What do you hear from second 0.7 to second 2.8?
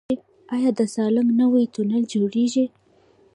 د سالنګ نوی تونل جوړیږي؟